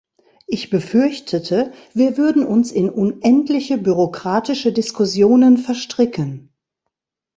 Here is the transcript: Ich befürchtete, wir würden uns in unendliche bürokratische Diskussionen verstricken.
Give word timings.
Ich 0.47 0.71
befürchtete, 0.71 1.73
wir 1.93 2.17
würden 2.17 2.43
uns 2.43 2.71
in 2.71 2.89
unendliche 2.89 3.77
bürokratische 3.77 4.73
Diskussionen 4.73 5.59
verstricken. 5.59 6.49